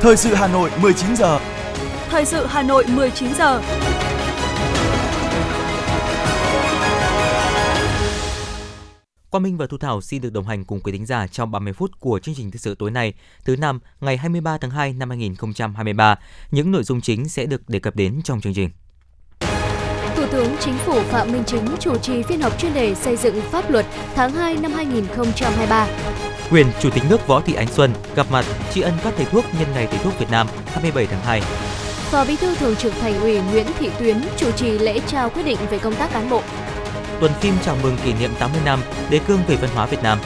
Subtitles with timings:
[0.00, 1.40] Thời sự Hà Nội 19 giờ.
[2.08, 3.62] Thời sự Hà Nội 19 giờ.
[9.30, 11.72] Quang Minh và Thu Thảo xin được đồng hành cùng quý thính giả trong 30
[11.72, 13.14] phút của chương trình thời sự tối nay,
[13.44, 16.16] thứ năm, ngày 23 tháng 2 năm 2023.
[16.50, 18.70] Những nội dung chính sẽ được đề cập đến trong chương trình.
[20.16, 23.40] Thủ tướng Chính phủ Phạm Minh Chính chủ trì phiên họp chuyên đề xây dựng
[23.50, 26.27] pháp luật tháng 2 năm 2023.
[26.50, 29.44] Quyền Chủ tịch nước Võ Thị Ánh Xuân gặp mặt tri ân các thầy thuốc
[29.58, 31.40] nhân ngày thầy thuốc Việt Nam 27 tháng 2.
[32.10, 35.42] Phó Bí thư Thường trực Thành ủy Nguyễn Thị Tuyến chủ trì lễ trao quyết
[35.42, 36.42] định về công tác cán bộ.
[37.20, 38.80] Tuần phim chào mừng kỷ niệm 80 năm
[39.10, 40.18] đề cương về văn hóa Việt Nam.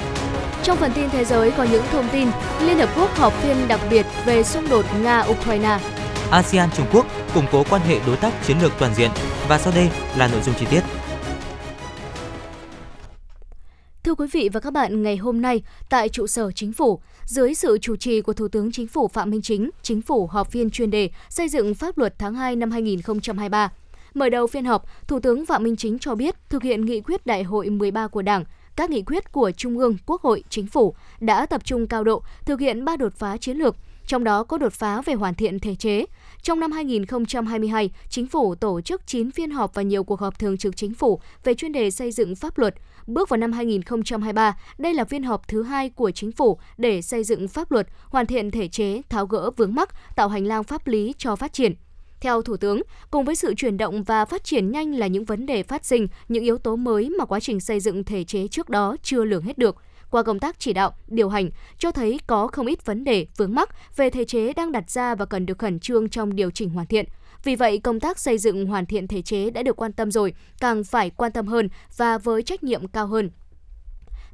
[0.62, 2.28] Trong phần tin thế giới có những thông tin
[2.60, 5.78] Liên Hợp Quốc họp phiên đặc biệt về xung đột Nga-Ukraine.
[6.30, 9.10] ASEAN Trung Quốc củng cố quan hệ đối tác chiến lược toàn diện
[9.48, 10.80] và sau đây là nội dung chi tiết.
[14.04, 17.54] Thưa quý vị và các bạn, ngày hôm nay tại trụ sở Chính phủ, dưới
[17.54, 20.70] sự chủ trì của Thủ tướng Chính phủ Phạm Minh Chính, Chính phủ họp phiên
[20.70, 23.72] chuyên đề xây dựng pháp luật tháng 2 năm 2023.
[24.14, 27.26] Mở đầu phiên họp, Thủ tướng Phạm Minh Chính cho biết thực hiện nghị quyết
[27.26, 28.44] Đại hội 13 của Đảng,
[28.76, 32.22] các nghị quyết của Trung ương, Quốc hội, Chính phủ đã tập trung cao độ
[32.44, 33.76] thực hiện ba đột phá chiến lược,
[34.06, 36.04] trong đó có đột phá về hoàn thiện thể chế.
[36.42, 40.56] Trong năm 2022, Chính phủ tổ chức 9 phiên họp và nhiều cuộc họp thường
[40.56, 42.74] trực Chính phủ về chuyên đề xây dựng pháp luật.
[43.06, 47.24] Bước vào năm 2023, đây là phiên họp thứ hai của Chính phủ để xây
[47.24, 50.86] dựng pháp luật, hoàn thiện thể chế, tháo gỡ vướng mắc, tạo hành lang pháp
[50.86, 51.74] lý cho phát triển.
[52.20, 55.46] Theo Thủ tướng, cùng với sự chuyển động và phát triển nhanh là những vấn
[55.46, 58.68] đề phát sinh, những yếu tố mới mà quá trình xây dựng thể chế trước
[58.68, 59.76] đó chưa lường hết được.
[60.12, 63.54] Qua công tác chỉ đạo, điều hành, cho thấy có không ít vấn đề vướng
[63.54, 66.70] mắc về thể chế đang đặt ra và cần được khẩn trương trong điều chỉnh
[66.70, 67.04] hoàn thiện.
[67.44, 70.34] Vì vậy, công tác xây dựng hoàn thiện thể chế đã được quan tâm rồi,
[70.60, 73.30] càng phải quan tâm hơn và với trách nhiệm cao hơn.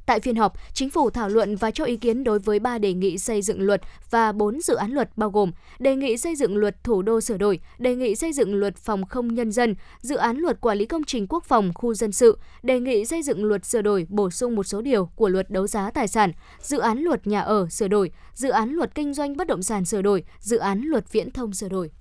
[0.09, 2.93] Tại phiên họp, Chính phủ thảo luận và cho ý kiến đối với 3 đề
[2.93, 6.57] nghị xây dựng luật và 4 dự án luật bao gồm đề nghị xây dựng
[6.57, 10.15] luật thủ đô sửa đổi, đề nghị xây dựng luật phòng không nhân dân, dự
[10.15, 13.45] án luật quản lý công trình quốc phòng khu dân sự, đề nghị xây dựng
[13.45, 16.31] luật sửa đổi bổ sung một số điều của luật đấu giá tài sản,
[16.61, 19.85] dự án luật nhà ở sửa đổi, dự án luật kinh doanh bất động sản
[19.85, 21.91] sửa đổi, dự án luật viễn thông sửa đổi.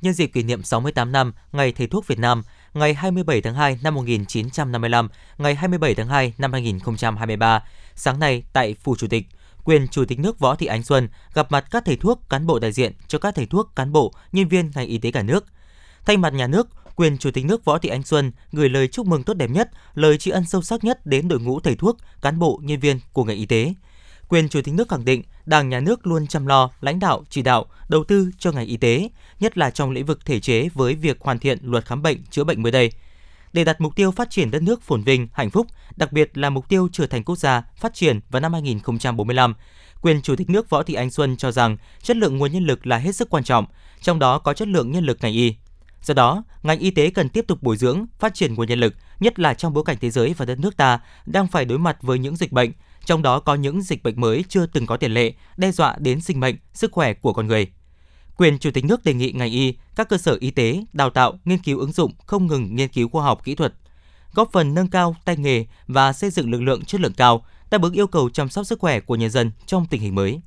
[0.00, 2.42] Nhân dịp kỷ niệm 68 năm Ngày Thầy thuốc Việt Nam,
[2.74, 5.08] ngày 27 tháng 2 năm 1955,
[5.38, 7.62] ngày 27 tháng 2 năm 2023.
[7.94, 9.26] Sáng nay tại Phủ Chủ tịch,
[9.64, 12.58] quyền Chủ tịch nước Võ Thị Ánh Xuân gặp mặt các thầy thuốc, cán bộ
[12.58, 15.44] đại diện cho các thầy thuốc, cán bộ, nhân viên ngành y tế cả nước.
[16.06, 19.06] Thay mặt nhà nước, quyền Chủ tịch nước Võ Thị Ánh Xuân gửi lời chúc
[19.06, 21.96] mừng tốt đẹp nhất, lời tri ân sâu sắc nhất đến đội ngũ thầy thuốc,
[22.22, 23.74] cán bộ, nhân viên của ngành y tế.
[24.30, 27.42] Quyền Chủ tịch nước khẳng định Đảng nhà nước luôn chăm lo, lãnh đạo, chỉ
[27.42, 29.08] đạo, đầu tư cho ngành y tế,
[29.40, 32.44] nhất là trong lĩnh vực thể chế với việc hoàn thiện luật khám bệnh, chữa
[32.44, 32.92] bệnh mới đây.
[33.52, 36.50] Để đặt mục tiêu phát triển đất nước phồn vinh, hạnh phúc, đặc biệt là
[36.50, 39.54] mục tiêu trở thành quốc gia phát triển vào năm 2045,
[40.00, 42.86] quyền Chủ tịch nước Võ Thị Ánh Xuân cho rằng chất lượng nguồn nhân lực
[42.86, 43.66] là hết sức quan trọng,
[44.00, 45.54] trong đó có chất lượng nhân lực ngành y.
[46.02, 48.94] Do đó, ngành y tế cần tiếp tục bồi dưỡng, phát triển nguồn nhân lực,
[49.20, 51.96] nhất là trong bối cảnh thế giới và đất nước ta đang phải đối mặt
[52.02, 52.72] với những dịch bệnh,
[53.04, 56.20] trong đó có những dịch bệnh mới chưa từng có tiền lệ, đe dọa đến
[56.20, 57.66] sinh mệnh, sức khỏe của con người.
[58.36, 61.38] Quyền Chủ tịch nước đề nghị ngành y, các cơ sở y tế, đào tạo,
[61.44, 63.74] nghiên cứu ứng dụng không ngừng nghiên cứu khoa học kỹ thuật,
[64.32, 67.82] góp phần nâng cao tay nghề và xây dựng lực lượng chất lượng cao, đáp
[67.82, 70.40] ứng yêu cầu chăm sóc sức khỏe của nhân dân trong tình hình mới.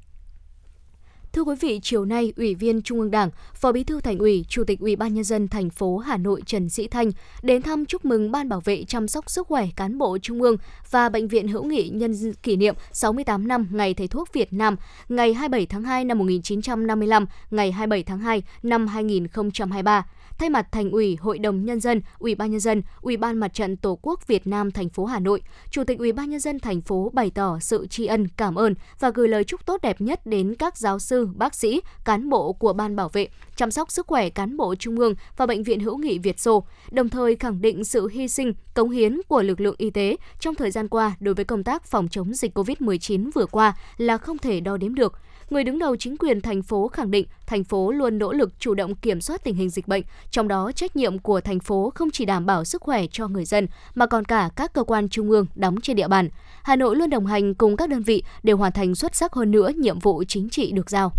[1.33, 4.45] Thưa quý vị, chiều nay, Ủy viên Trung ương Đảng, Phó Bí thư Thành ủy,
[4.47, 7.11] Chủ tịch Ủy ban nhân dân thành phố Hà Nội Trần Sĩ Thanh
[7.41, 10.57] đến thăm chúc mừng Ban bảo vệ chăm sóc sức khỏe cán bộ Trung ương
[10.91, 14.75] và Bệnh viện Hữu nghị nhân kỷ niệm 68 năm Ngày Thầy thuốc Việt Nam,
[15.09, 20.05] ngày 27 tháng 2 năm 1955, ngày 27 tháng 2 năm 2023
[20.37, 23.53] thay mặt Thành ủy, Hội đồng nhân dân, Ủy ban nhân dân, Ủy ban Mặt
[23.53, 26.59] trận Tổ quốc Việt Nam thành phố Hà Nội, Chủ tịch Ủy ban nhân dân
[26.59, 30.01] thành phố bày tỏ sự tri ân, cảm ơn và gửi lời chúc tốt đẹp
[30.01, 33.91] nhất đến các giáo sư, bác sĩ, cán bộ của ban bảo vệ, chăm sóc
[33.91, 37.35] sức khỏe cán bộ trung ương và bệnh viện hữu nghị Việt Xô, đồng thời
[37.35, 40.87] khẳng định sự hy sinh, cống hiến của lực lượng y tế trong thời gian
[40.87, 44.77] qua đối với công tác phòng chống dịch COVID-19 vừa qua là không thể đo
[44.77, 45.13] đếm được
[45.49, 48.73] người đứng đầu chính quyền thành phố khẳng định thành phố luôn nỗ lực chủ
[48.73, 52.11] động kiểm soát tình hình dịch bệnh, trong đó trách nhiệm của thành phố không
[52.11, 55.29] chỉ đảm bảo sức khỏe cho người dân mà còn cả các cơ quan trung
[55.29, 56.29] ương đóng trên địa bàn.
[56.63, 59.51] Hà Nội luôn đồng hành cùng các đơn vị để hoàn thành xuất sắc hơn
[59.51, 61.11] nữa nhiệm vụ chính trị được giao.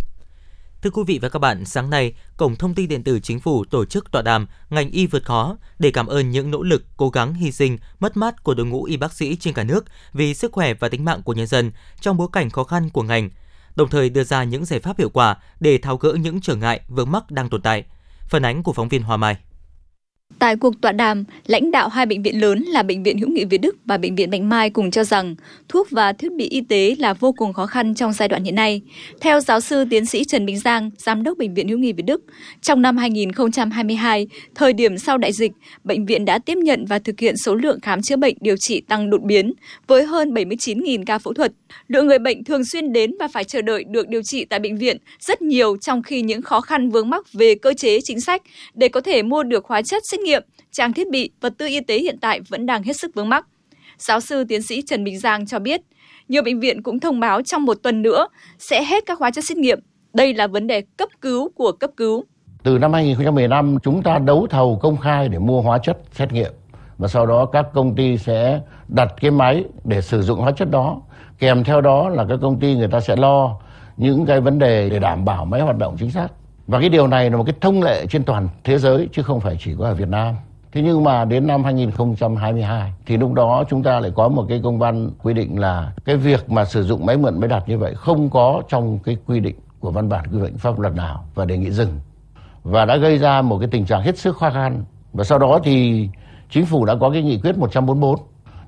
[0.83, 3.65] Thưa quý vị và các bạn, sáng nay, Cổng Thông tin Điện tử Chính phủ
[3.65, 7.09] tổ chức tọa đàm Ngành y vượt khó để cảm ơn những nỗ lực, cố
[7.09, 10.35] gắng, hy sinh, mất mát của đội ngũ y bác sĩ trên cả nước vì
[10.35, 13.31] sức khỏe và tính mạng của nhân dân trong bối cảnh khó khăn của ngành–
[13.77, 16.81] đồng thời đưa ra những giải pháp hiệu quả để tháo gỡ những trở ngại
[16.89, 17.85] vướng mắc đang tồn tại.
[18.29, 19.37] Phản ánh của phóng viên Hoa Mai.
[20.45, 23.45] Tại cuộc tọa đàm, lãnh đạo hai bệnh viện lớn là Bệnh viện Hữu nghị
[23.45, 25.35] Việt Đức và Bệnh viện Bạch Mai cùng cho rằng
[25.69, 28.55] thuốc và thiết bị y tế là vô cùng khó khăn trong giai đoạn hiện
[28.55, 28.81] nay.
[29.21, 32.03] Theo giáo sư tiến sĩ Trần Bình Giang, Giám đốc Bệnh viện Hữu nghị Việt
[32.07, 32.25] Đức,
[32.63, 35.53] trong năm 2022, thời điểm sau đại dịch,
[35.85, 38.81] bệnh viện đã tiếp nhận và thực hiện số lượng khám chữa bệnh điều trị
[38.81, 39.53] tăng đột biến
[39.87, 41.53] với hơn 79.000 ca phẫu thuật.
[41.89, 44.77] Lượng người bệnh thường xuyên đến và phải chờ đợi được điều trị tại bệnh
[44.77, 48.43] viện rất nhiều trong khi những khó khăn vướng mắc về cơ chế chính sách
[48.75, 51.81] để có thể mua được hóa chất xét nghiệm, trang thiết bị, vật tư y
[51.81, 53.47] tế hiện tại vẫn đang hết sức vướng mắc.
[53.99, 55.81] Giáo sư tiến sĩ Trần Bình Giang cho biết,
[56.29, 58.27] nhiều bệnh viện cũng thông báo trong một tuần nữa
[58.59, 59.81] sẽ hết các hóa chất xét nghiệm.
[60.13, 62.25] Đây là vấn đề cấp cứu của cấp cứu.
[62.63, 66.53] Từ năm 2015, chúng ta đấu thầu công khai để mua hóa chất xét nghiệm.
[66.99, 70.71] Và sau đó các công ty sẽ đặt cái máy để sử dụng hóa chất
[70.71, 71.03] đó.
[71.39, 73.61] Kèm theo đó là các công ty người ta sẽ lo
[73.97, 76.29] những cái vấn đề để đảm bảo máy hoạt động chính xác.
[76.67, 79.41] Và cái điều này là một cái thông lệ trên toàn thế giới, chứ không
[79.41, 80.35] phải chỉ có ở Việt Nam.
[80.73, 84.61] Thế nhưng mà đến năm 2022 thì lúc đó chúng ta lại có một cái
[84.65, 87.79] công văn quy định là cái việc mà sử dụng máy mượn máy đặt như
[87.79, 91.25] vậy không có trong cái quy định của văn bản quy định pháp luật nào
[91.35, 92.01] và đề nghị dừng.
[92.63, 94.85] Và đã gây ra một cái tình trạng hết sức khó khăn.
[95.13, 96.09] Và sau đó thì
[96.51, 98.17] chính phủ đã có cái nghị quyết 144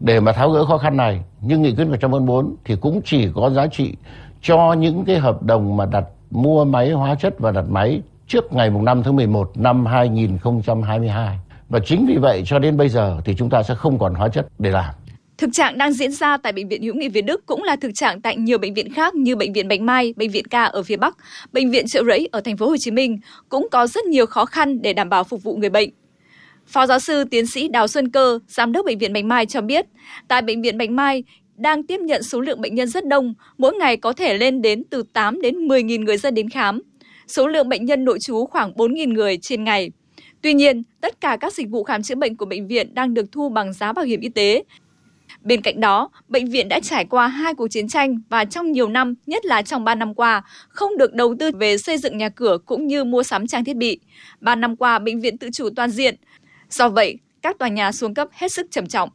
[0.01, 1.21] để mà tháo gỡ khó khăn này.
[1.41, 3.97] Nhưng nghị quyết 144 thì cũng chỉ có giá trị
[4.43, 8.53] cho những cái hợp đồng mà đặt mua máy hóa chất và đặt máy trước
[8.53, 11.39] ngày 5 tháng 11 năm 2022.
[11.69, 14.29] Và chính vì vậy cho đến bây giờ thì chúng ta sẽ không còn hóa
[14.29, 14.95] chất để làm.
[15.39, 17.91] Thực trạng đang diễn ra tại bệnh viện Hữu nghị Việt Đức cũng là thực
[17.95, 20.83] trạng tại nhiều bệnh viện khác như bệnh viện Bạch Mai, bệnh viện Ca ở
[20.83, 21.17] phía Bắc,
[21.53, 23.19] bệnh viện Trợ Rẫy ở thành phố Hồ Chí Minh
[23.49, 25.91] cũng có rất nhiều khó khăn để đảm bảo phục vụ người bệnh.
[26.67, 29.61] Phó giáo sư tiến sĩ Đào Xuân Cơ, giám đốc bệnh viện Bạch Mai cho
[29.61, 29.87] biết,
[30.29, 31.25] tại bệnh viện Bạch Mai
[31.59, 34.83] đang tiếp nhận số lượng bệnh nhân rất đông, mỗi ngày có thể lên đến
[34.91, 36.83] từ 8 đến 10.000 người dân đến khám.
[37.27, 39.91] Số lượng bệnh nhân nội trú khoảng 4.000 người trên ngày.
[40.43, 43.33] Tuy nhiên, tất cả các dịch vụ khám chữa bệnh của bệnh viện đang được
[43.33, 44.65] thu bằng giá bảo hiểm y tế.
[45.43, 48.89] Bên cạnh đó, bệnh viện đã trải qua hai cuộc chiến tranh và trong nhiều
[48.89, 52.29] năm, nhất là trong 3 năm qua, không được đầu tư về xây dựng nhà
[52.29, 54.01] cửa cũng như mua sắm trang thiết bị.
[54.41, 56.15] 3 năm qua, bệnh viện tự chủ toàn diện.
[56.71, 59.11] Do vậy, các tòa nhà xuống cấp hết sức trầm trọng.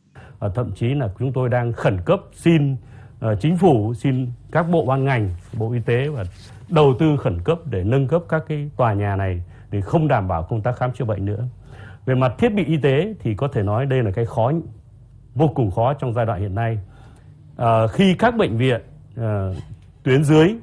[0.49, 2.75] Thậm chí là chúng tôi đang khẩn cấp xin
[3.19, 6.23] ờ, chính phủ, xin các bộ ban ngành, bộ y tế và
[6.69, 10.27] đầu tư khẩn cấp để nâng cấp các cái tòa nhà này để không đảm
[10.27, 11.47] bảo công tác khám chữa bệnh nữa.
[12.05, 14.51] Về mặt thiết bị y tế thì có thể nói đây là cái khó
[15.35, 16.79] vô cùng khó trong giai đoạn hiện nay.
[17.57, 18.81] À, khi các bệnh viện
[19.17, 19.49] à,
[20.03, 20.55] tuyến dưới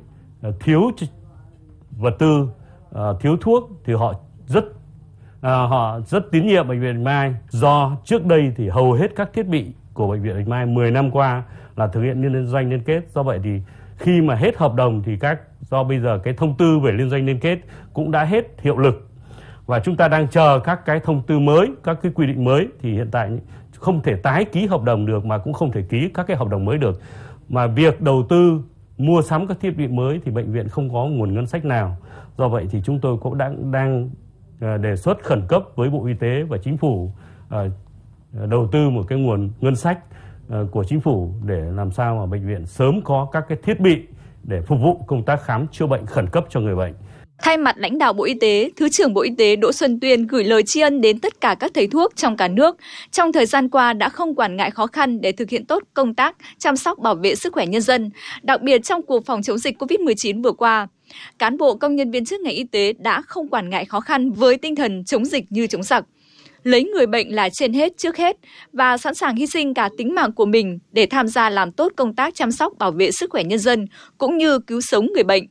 [0.42, 0.90] à, thiếu
[1.90, 2.48] vật tư,
[2.94, 4.14] à, thiếu thuốc thì họ
[4.46, 4.64] rất
[5.40, 9.16] à, họ rất tín nhiệm bệnh viện Bạch Mai do trước đây thì hầu hết
[9.16, 11.42] các thiết bị của bệnh viện Bạch Mai 10 năm qua
[11.76, 13.60] là thực hiện liên doanh liên kết do vậy thì
[13.96, 17.10] khi mà hết hợp đồng thì các do bây giờ cái thông tư về liên
[17.10, 17.58] doanh liên kết
[17.92, 19.08] cũng đã hết hiệu lực
[19.68, 22.68] và chúng ta đang chờ các cái thông tư mới, các cái quy định mới
[22.82, 23.30] thì hiện tại
[23.72, 26.48] không thể tái ký hợp đồng được mà cũng không thể ký các cái hợp
[26.48, 27.00] đồng mới được.
[27.48, 28.60] Mà việc đầu tư
[28.98, 31.96] mua sắm các thiết bị mới thì bệnh viện không có nguồn ngân sách nào.
[32.38, 34.10] Do vậy thì chúng tôi cũng đang đang
[34.60, 37.12] Ờ, đề xuất khẩn cấp với Bộ Y tế và Chính phủ
[37.48, 37.68] ờ,
[38.46, 39.98] đầu tư một cái nguồn ngân sách
[40.48, 43.80] ờ, của Chính phủ để làm sao mà bệnh viện sớm có các cái thiết
[43.80, 43.96] bị
[44.44, 46.94] để phục vụ công tác khám chữa bệnh khẩn cấp cho người bệnh.
[47.42, 50.26] Thay mặt lãnh đạo Bộ Y tế, Thứ trưởng Bộ Y tế Đỗ Xuân Tuyên
[50.26, 52.76] gửi lời tri ân đến tất cả các thầy thuốc trong cả nước
[53.10, 56.14] trong thời gian qua đã không quản ngại khó khăn để thực hiện tốt công
[56.14, 58.10] tác chăm sóc bảo vệ sức khỏe nhân dân,
[58.42, 60.88] đặc biệt trong cuộc phòng chống dịch COVID-19 vừa qua.
[61.38, 64.32] Cán bộ công nhân viên chức ngành y tế đã không quản ngại khó khăn
[64.32, 66.04] với tinh thần chống dịch như chống giặc
[66.62, 68.36] lấy người bệnh là trên hết trước hết
[68.72, 71.92] và sẵn sàng hy sinh cả tính mạng của mình để tham gia làm tốt
[71.96, 73.86] công tác chăm sóc bảo vệ sức khỏe nhân dân
[74.18, 75.44] cũng như cứu sống người bệnh.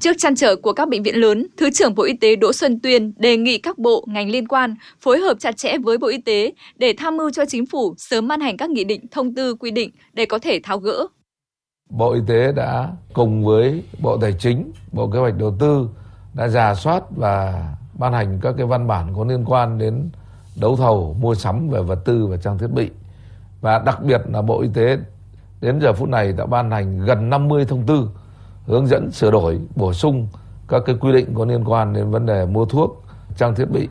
[0.00, 2.80] Trước chăn trở của các bệnh viện lớn, Thứ trưởng Bộ Y tế Đỗ Xuân
[2.80, 6.18] Tuyên đề nghị các bộ, ngành liên quan phối hợp chặt chẽ với Bộ Y
[6.18, 9.54] tế để tham mưu cho chính phủ sớm ban hành các nghị định, thông tư,
[9.54, 11.06] quy định để có thể tháo gỡ.
[11.96, 15.88] Bộ Y tế đã cùng với Bộ Tài chính, Bộ Kế hoạch Đầu tư
[16.34, 20.10] đã giả soát và ban hành các cái văn bản có liên quan đến
[20.60, 22.90] đấu thầu, mua sắm về vật tư và trang thiết bị.
[23.60, 24.98] Và đặc biệt là Bộ Y tế
[25.60, 28.10] đến giờ phút này đã ban hành gần 50 thông tư
[28.66, 30.28] hướng dẫn sửa đổi bổ sung
[30.68, 33.04] các cái quy định có liên quan đến vấn đề mua thuốc
[33.36, 33.88] trang thiết bị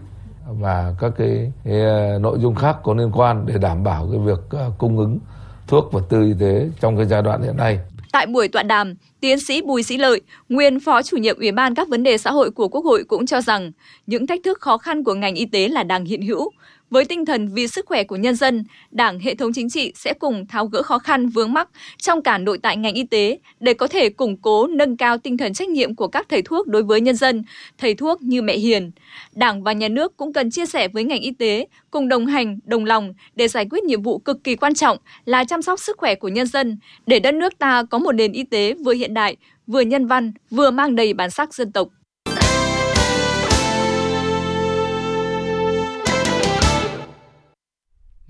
[0.47, 4.19] và các cái, cái ờ, nội dung khác có liên quan để đảm bảo cái
[4.19, 5.19] việc ờ, cung ứng
[5.67, 7.79] thuốc vật tư y tế trong cái giai đoạn hiện nay.
[8.13, 11.75] Tại buổi tọa đàm, tiến sĩ Bùi Sĩ Lợi, nguyên phó chủ nhiệm Ủy ban
[11.75, 13.71] các vấn đề xã hội của Quốc hội cũng cho rằng
[14.07, 16.51] những thách thức khó khăn của ngành y tế là đang hiện hữu.
[16.93, 20.13] Với tinh thần vì sức khỏe của nhân dân, Đảng, hệ thống chính trị sẽ
[20.13, 23.73] cùng tháo gỡ khó khăn vướng mắc trong cả nội tại ngành y tế để
[23.73, 26.83] có thể củng cố nâng cao tinh thần trách nhiệm của các thầy thuốc đối
[26.83, 27.43] với nhân dân,
[27.77, 28.91] thầy thuốc như mẹ Hiền.
[29.31, 32.59] Đảng và nhà nước cũng cần chia sẻ với ngành y tế, cùng đồng hành,
[32.65, 35.97] đồng lòng để giải quyết nhiệm vụ cực kỳ quan trọng là chăm sóc sức
[35.97, 39.13] khỏe của nhân dân, để đất nước ta có một nền y tế vừa hiện
[39.13, 39.35] đại,
[39.67, 41.87] vừa nhân văn, vừa mang đầy bản sắc dân tộc.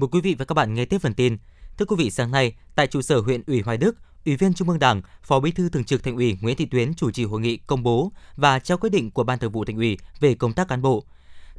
[0.03, 1.37] Mời quý vị và các bạn nghe tiếp phần tin.
[1.77, 3.95] Thưa quý vị, sáng nay, tại trụ sở huyện ủy Hoài Đức,
[4.25, 6.93] Ủy viên Trung ương Đảng, Phó Bí thư Thường trực Thành ủy Nguyễn Thị Tuyến
[6.93, 9.77] chủ trì hội nghị công bố và trao quyết định của Ban Thường vụ Thành
[9.77, 11.03] ủy về công tác cán bộ.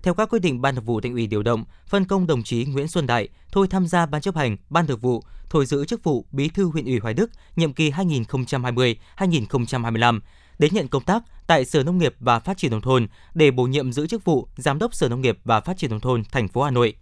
[0.02, 2.64] Theo các quyết định Ban Thường vụ Thành ủy điều động, phân công đồng chí
[2.64, 6.04] Nguyễn Xuân Đại thôi tham gia Ban chấp hành, Ban Thường vụ, thôi giữ chức
[6.04, 10.20] vụ Bí thư huyện ủy Hoài Đức nhiệm kỳ 2020-2025
[10.58, 13.64] đến nhận công tác tại Sở Nông nghiệp và Phát triển nông thôn để bổ
[13.64, 16.48] nhiệm giữ chức vụ Giám đốc Sở Nông nghiệp và Phát triển nông thôn thành
[16.48, 16.94] phố Hà Nội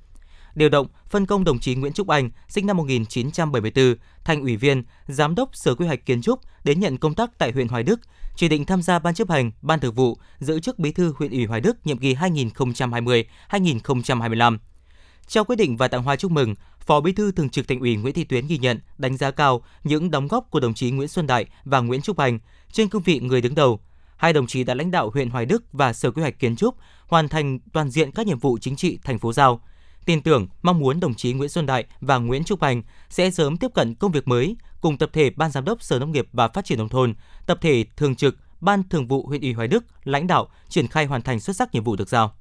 [0.54, 3.94] điều động, phân công đồng chí Nguyễn Trúc Anh, sinh năm 1974,
[4.24, 7.52] thành ủy viên, giám đốc Sở Quy hoạch Kiến trúc đến nhận công tác tại
[7.52, 8.00] huyện Hoài Đức,
[8.36, 11.30] chỉ định tham gia ban chấp hành, ban thường vụ, giữ chức bí thư huyện
[11.30, 14.58] ủy Hoài Đức nhiệm kỳ 2020-2025.
[15.26, 17.96] Trao quyết định và tặng hoa chúc mừng, Phó Bí thư Thường trực Thành ủy
[17.96, 21.08] Nguyễn Thị Tuyến ghi nhận, đánh giá cao những đóng góp của đồng chí Nguyễn
[21.08, 22.38] Xuân Đại và Nguyễn Trúc Anh
[22.72, 23.80] trên cương vị người đứng đầu.
[24.16, 26.76] Hai đồng chí đã lãnh đạo huyện Hoài Đức và Sở Quy hoạch Kiến trúc
[27.06, 29.60] hoàn thành toàn diện các nhiệm vụ chính trị thành phố giao
[30.04, 33.56] tin tưởng, mong muốn đồng chí Nguyễn Xuân Đại và Nguyễn Trúc Anh sẽ sớm
[33.56, 36.48] tiếp cận công việc mới cùng tập thể Ban Giám đốc Sở Nông nghiệp và
[36.48, 37.14] Phát triển Nông thôn,
[37.46, 41.06] tập thể Thường trực Ban Thường vụ huyện ủy Hoài Đức lãnh đạo triển khai
[41.06, 42.34] hoàn thành xuất sắc nhiệm vụ được giao.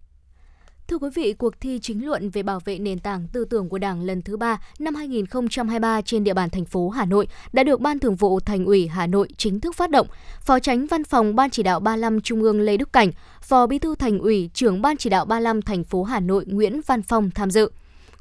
[0.92, 3.78] Thưa quý vị, cuộc thi chính luận về bảo vệ nền tảng tư tưởng của
[3.78, 7.82] Đảng lần thứ ba năm 2023 trên địa bàn thành phố Hà Nội đã được
[7.82, 10.08] Ban Thường vụ Thành ủy Hà Nội chính thức phát động.
[10.42, 13.80] Phó Tránh Văn phòng Ban Chỉ đạo 35 Trung ương Lê Đức Cảnh, Phó Bí
[13.80, 17.32] thư Thành ủy, trưởng Ban Chỉ đạo 35 thành phố Hà Nội Nguyễn Văn Phong
[17.32, 17.72] tham dự.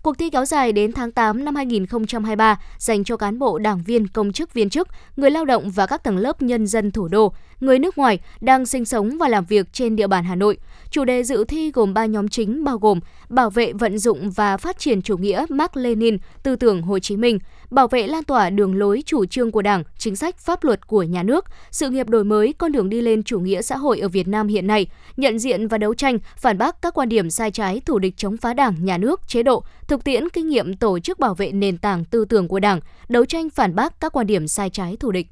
[0.03, 4.09] Cuộc thi kéo dài đến tháng 8 năm 2023 dành cho cán bộ, đảng viên,
[4.09, 7.33] công chức viên chức, người lao động và các tầng lớp nhân dân thủ đô,
[7.61, 10.57] người nước ngoài đang sinh sống và làm việc trên địa bàn Hà Nội.
[10.91, 14.57] Chủ đề dự thi gồm 3 nhóm chính bao gồm bảo vệ vận dụng và
[14.57, 17.39] phát triển chủ nghĩa Mark Lenin, tư tưởng Hồ Chí Minh,
[17.71, 21.03] bảo vệ lan tỏa đường lối chủ trương của Đảng, chính sách pháp luật của
[21.03, 24.09] nhà nước, sự nghiệp đổi mới con đường đi lên chủ nghĩa xã hội ở
[24.09, 24.87] Việt Nam hiện nay,
[25.17, 28.37] nhận diện và đấu tranh phản bác các quan điểm sai trái thù địch chống
[28.37, 31.79] phá Đảng, nhà nước, chế độ, thực tiễn kinh nghiệm tổ chức bảo vệ nền
[31.79, 35.11] tảng tư tưởng của Đảng, đấu tranh phản bác các quan điểm sai trái thù
[35.11, 35.27] địch.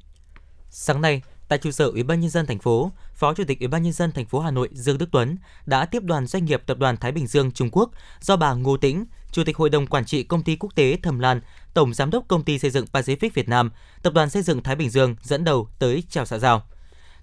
[0.69, 3.67] Sáng nay, tại trụ sở Ủy ban nhân dân thành phố, Phó Chủ tịch Ủy
[3.67, 6.63] ban nhân dân thành phố Hà Nội Dương Đức Tuấn đã tiếp đoàn doanh nghiệp
[6.65, 7.91] Tập đoàn Thái Bình Dương Trung Quốc
[8.21, 11.19] do bà Ngô Tĩnh, Chủ tịch Hội đồng quản trị Công ty Quốc tế Thẩm
[11.19, 11.41] Lan,
[11.73, 13.71] Tổng giám đốc Công ty xây dựng Pacific Việt Nam,
[14.03, 16.63] Tập đoàn Xây dựng Thái Bình Dương dẫn đầu tới chào xã giao.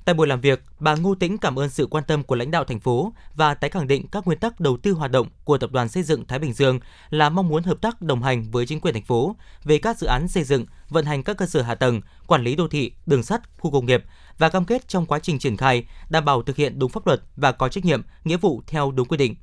[0.05, 2.65] Tại buổi làm việc, bà Ngô Tĩnh cảm ơn sự quan tâm của lãnh đạo
[2.65, 5.73] thành phố và tái khẳng định các nguyên tắc đầu tư hoạt động của Tập
[5.73, 8.81] đoàn Xây dựng Thái Bình Dương là mong muốn hợp tác đồng hành với chính
[8.81, 11.75] quyền thành phố về các dự án xây dựng, vận hành các cơ sở hạ
[11.75, 14.05] tầng, quản lý đô thị, đường sắt, khu công nghiệp
[14.39, 17.23] và cam kết trong quá trình triển khai đảm bảo thực hiện đúng pháp luật
[17.37, 19.35] và có trách nhiệm, nghĩa vụ theo đúng quy định.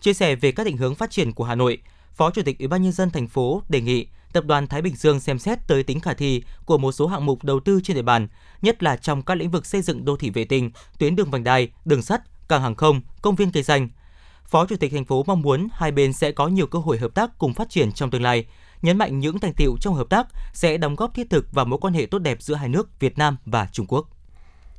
[0.00, 1.78] Chia sẻ về các định hướng phát triển của Hà Nội,
[2.12, 4.96] Phó Chủ tịch Ủy ban nhân dân thành phố đề nghị Tập đoàn Thái Bình
[4.96, 7.94] Dương xem xét tới tính khả thi của một số hạng mục đầu tư trên
[7.94, 8.28] địa bàn,
[8.62, 11.44] nhất là trong các lĩnh vực xây dựng đô thị vệ tinh, tuyến đường vành
[11.44, 13.88] đai, đường sắt, cảng hàng không, công viên cây xanh.
[14.44, 17.14] Phó Chủ tịch thành phố mong muốn hai bên sẽ có nhiều cơ hội hợp
[17.14, 18.44] tác cùng phát triển trong tương lai,
[18.82, 21.78] nhấn mạnh những thành tiệu trong hợp tác sẽ đóng góp thiết thực vào mối
[21.82, 24.08] quan hệ tốt đẹp giữa hai nước Việt Nam và Trung Quốc.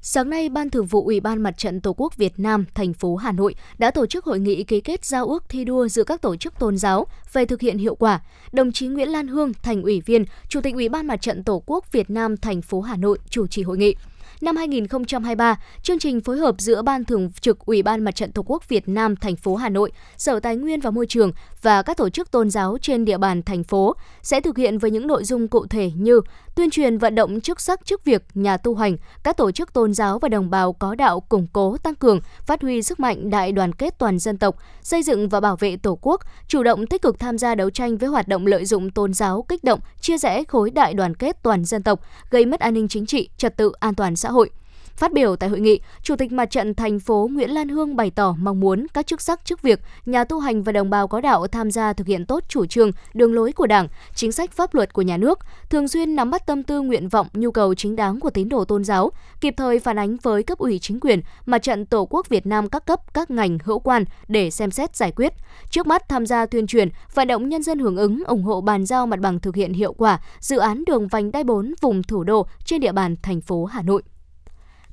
[0.04, 3.16] Sáng nay, Ban Thường vụ Ủy ban Mặt trận Tổ quốc Việt Nam, thành phố
[3.16, 6.22] Hà Nội đã tổ chức hội nghị ký kết giao ước thi đua giữa các
[6.22, 8.20] tổ chức tôn giáo về thực hiện hiệu quả.
[8.52, 11.64] Đồng chí Nguyễn Lan Hương, thành ủy viên, Chủ tịch Ủy ban Mặt trận Tổ
[11.66, 13.96] quốc Việt Nam, thành phố Hà Nội chủ trì hội nghị
[14.42, 18.44] năm 2023, chương trình phối hợp giữa Ban Thường trực Ủy ban Mặt trận Tổ
[18.46, 21.32] quốc Việt Nam thành phố Hà Nội, Sở Tài nguyên và Môi trường
[21.62, 24.92] và các tổ chức tôn giáo trên địa bàn thành phố sẽ thực hiện với
[24.92, 26.22] những nội dung cụ thể như
[26.56, 29.94] tuyên truyền vận động chức sắc chức việc nhà tu hành, các tổ chức tôn
[29.94, 33.52] giáo và đồng bào có đạo củng cố tăng cường, phát huy sức mạnh đại
[33.52, 37.02] đoàn kết toàn dân tộc, xây dựng và bảo vệ Tổ quốc, chủ động tích
[37.02, 40.18] cực tham gia đấu tranh với hoạt động lợi dụng tôn giáo kích động, chia
[40.18, 43.58] rẽ khối đại đoàn kết toàn dân tộc, gây mất an ninh chính trị, trật
[43.58, 44.50] tự an toàn xã hội.
[44.96, 48.12] Phát biểu tại hội nghị, Chủ tịch Mặt trận thành phố Nguyễn Lan Hương bày
[48.12, 51.22] tỏ mong muốn các chức sắc chức việc, nhà tu hành và đồng bào có
[51.22, 54.74] đạo tham gia thực hiện tốt chủ trương, đường lối của Đảng, chính sách pháp
[54.74, 57.96] luật của nhà nước, thường xuyên nắm bắt tâm tư nguyện vọng, nhu cầu chính
[57.96, 59.12] đáng của tín đồ tôn giáo,
[59.42, 62.70] kịp thời phản ánh với cấp ủy chính quyền, Mặt trận Tổ quốc Việt Nam
[62.70, 65.34] các cấp, các ngành hữu quan để xem xét giải quyết.
[65.70, 68.86] Trước mắt tham gia tuyên truyền, vận động nhân dân hưởng ứng, ủng hộ bàn
[68.86, 72.24] giao mặt bằng thực hiện hiệu quả dự án đường vành đai 4 vùng thủ
[72.24, 74.04] đô trên địa bàn thành phố Hà Nội.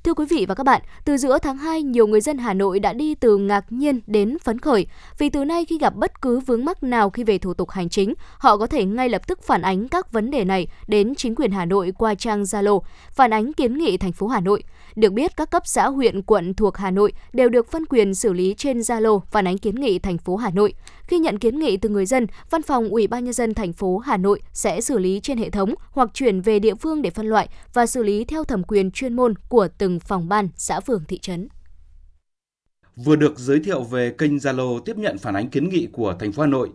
[0.03, 2.79] Thưa quý vị và các bạn, từ giữa tháng 2, nhiều người dân Hà Nội
[2.79, 4.87] đã đi từ ngạc nhiên đến phấn khởi.
[5.17, 7.89] Vì từ nay khi gặp bất cứ vướng mắc nào khi về thủ tục hành
[7.89, 11.35] chính, họ có thể ngay lập tức phản ánh các vấn đề này đến chính
[11.35, 12.79] quyền Hà Nội qua trang Zalo,
[13.11, 14.63] phản ánh kiến nghị thành phố Hà Nội.
[14.95, 18.33] Được biết, các cấp xã, huyện, quận thuộc Hà Nội đều được phân quyền xử
[18.33, 20.73] lý trên Zalo phản ánh kiến nghị thành phố Hà Nội.
[21.09, 23.97] Khi nhận kiến nghị từ người dân, Văn phòng Ủy ban nhân dân thành phố
[23.97, 27.25] Hà Nội sẽ xử lý trên hệ thống hoặc chuyển về địa phương để phân
[27.25, 31.03] loại và xử lý theo thẩm quyền chuyên môn của từng phòng ban, xã phường
[31.07, 31.47] thị trấn.
[32.95, 36.31] Vừa được giới thiệu về kênh Zalo tiếp nhận phản ánh kiến nghị của thành
[36.31, 36.69] phố Hà Nội,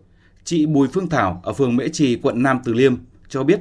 [0.45, 2.95] chị Bùi Phương Thảo ở phường Mễ Trì, quận Nam Từ Liêm
[3.29, 3.61] cho biết,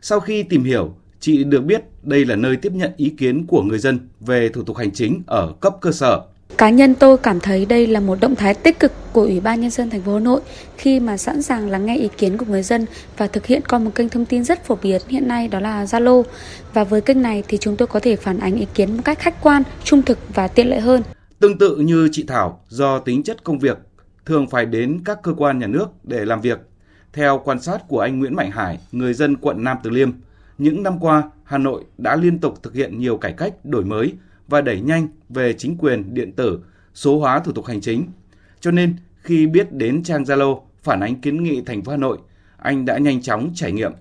[0.00, 3.62] sau khi tìm hiểu, chị được biết đây là nơi tiếp nhận ý kiến của
[3.62, 6.22] người dân về thủ tục hành chính ở cấp cơ sở.
[6.58, 9.60] Cá nhân tôi cảm thấy đây là một động thái tích cực của Ủy ban
[9.60, 10.40] nhân dân thành phố Hà Nội
[10.76, 13.78] khi mà sẵn sàng lắng nghe ý kiến của người dân và thực hiện qua
[13.78, 16.22] một kênh thông tin rất phổ biến hiện nay đó là Zalo.
[16.74, 19.18] Và với kênh này thì chúng tôi có thể phản ánh ý kiến một cách
[19.18, 21.02] khách quan, trung thực và tiện lợi hơn.
[21.40, 23.78] Tương tự như chị Thảo, do tính chất công việc
[24.26, 26.58] thường phải đến các cơ quan nhà nước để làm việc.
[27.12, 30.10] Theo quan sát của anh Nguyễn Mạnh Hải, người dân quận Nam Từ Liêm,
[30.58, 34.12] những năm qua Hà Nội đã liên tục thực hiện nhiều cải cách, đổi mới
[34.48, 36.60] và đẩy nhanh về chính quyền điện tử,
[36.94, 38.06] số hóa thủ tục hành chính.
[38.60, 42.18] Cho nên, khi biết đến trang Zalo phản ánh kiến nghị thành phố Hà Nội,
[42.56, 43.92] anh đã nhanh chóng trải nghiệm.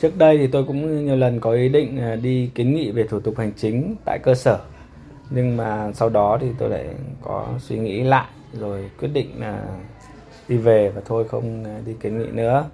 [0.00, 3.04] Trước đây thì tôi cũng nhiều lần có ý định à, đi kiến nghị về
[3.04, 4.58] thủ tục hành chính tại cơ sở.
[5.30, 6.86] Nhưng mà sau đó thì tôi lại
[7.22, 9.64] có suy nghĩ lại rồi quyết định là
[10.48, 12.64] đi về và thôi không à, đi kiến nghị nữa.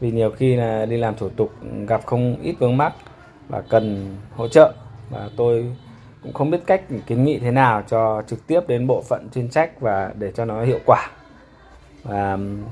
[0.00, 1.52] Vì nhiều khi là đi làm thủ tục
[1.86, 2.92] gặp không ít vướng mắc
[3.48, 4.72] và cần hỗ trợ
[5.10, 5.76] và tôi
[6.22, 9.48] cũng không biết cách kiến nghị thế nào cho trực tiếp đến bộ phận chuyên
[9.48, 11.10] trách và để cho nó hiệu quả.
[12.04, 12.64] Và um,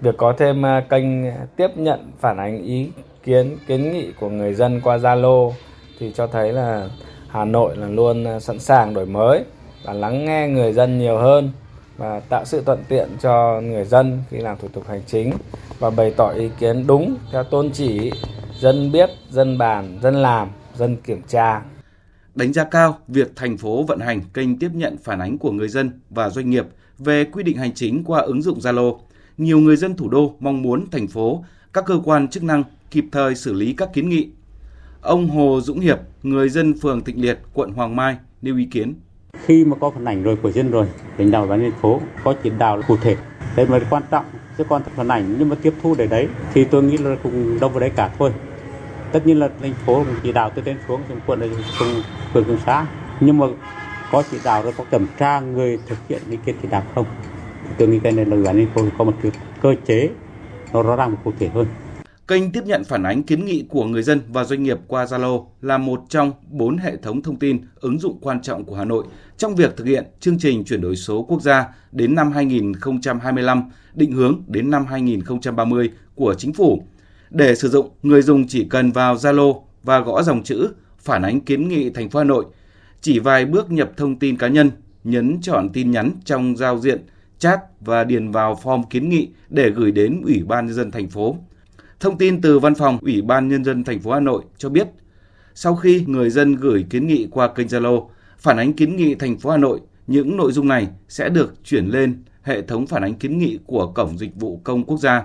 [0.00, 1.04] việc có thêm uh, kênh
[1.56, 2.90] tiếp nhận phản ánh ý
[3.24, 5.52] kiến kiến nghị của người dân qua Zalo
[5.98, 6.88] thì cho thấy là
[7.28, 9.44] Hà Nội là luôn uh, sẵn sàng đổi mới
[9.84, 11.50] và lắng nghe người dân nhiều hơn
[11.96, 15.32] và tạo sự thuận tiện cho người dân khi làm thủ tục hành chính
[15.78, 18.12] và bày tỏ ý kiến đúng theo tôn chỉ
[18.60, 21.62] dân biết, dân bàn, dân làm, dân kiểm tra
[22.34, 25.68] đánh giá cao việc thành phố vận hành kênh tiếp nhận phản ánh của người
[25.68, 26.66] dân và doanh nghiệp
[26.98, 28.98] về quy định hành chính qua ứng dụng Zalo.
[29.38, 33.04] Nhiều người dân thủ đô mong muốn thành phố, các cơ quan chức năng kịp
[33.12, 34.28] thời xử lý các kiến nghị.
[35.00, 38.94] Ông Hồ Dũng Hiệp, người dân phường Thịnh Liệt, quận Hoàng Mai nêu ý kiến.
[39.44, 40.86] Khi mà có phản ảnh rồi của dân rồi,
[41.18, 43.16] lãnh đạo ban thành phố có chỉ đạo cụ thể,
[43.56, 44.24] đây mới quan trọng
[44.58, 47.60] chứ còn phản ảnh nhưng mà tiếp thu để đấy thì tôi nghĩ là cũng
[47.60, 48.32] đâu vào đấy cả thôi
[49.12, 51.40] tất nhiên là thành phố chỉ đạo từ trên xuống xuống quận
[51.78, 52.86] xuống phường xuống xã.
[53.20, 53.46] Nhưng mà
[54.12, 57.06] có chỉ đạo rồi có kiểm tra người thực hiện ý kiến chỉ đạo không?
[57.78, 60.10] Tôi nghĩ cái này là ủy ban thành phố có một cái cơ chế
[60.72, 61.66] nó rõ ràng cụ thể hơn.
[62.28, 65.44] Kênh tiếp nhận phản ánh kiến nghị của người dân và doanh nghiệp qua Zalo
[65.60, 69.04] là một trong bốn hệ thống thông tin ứng dụng quan trọng của Hà Nội
[69.36, 73.62] trong việc thực hiện chương trình chuyển đổi số quốc gia đến năm 2025,
[73.94, 76.82] định hướng đến năm 2030 của chính phủ
[77.32, 80.68] để sử dụng, người dùng chỉ cần vào Zalo và gõ dòng chữ
[80.98, 82.44] phản ánh kiến nghị thành phố Hà Nội.
[83.00, 84.70] Chỉ vài bước nhập thông tin cá nhân,
[85.04, 87.06] nhấn chọn tin nhắn trong giao diện
[87.38, 91.08] chat và điền vào form kiến nghị để gửi đến Ủy ban nhân dân thành
[91.08, 91.36] phố.
[92.00, 94.88] Thông tin từ Văn phòng Ủy ban nhân dân thành phố Hà Nội cho biết,
[95.54, 99.38] sau khi người dân gửi kiến nghị qua kênh Zalo, phản ánh kiến nghị thành
[99.38, 103.14] phố Hà Nội, những nội dung này sẽ được chuyển lên hệ thống phản ánh
[103.14, 105.22] kiến nghị của Cổng Dịch vụ Công Quốc gia